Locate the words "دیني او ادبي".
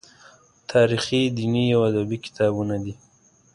1.37-2.17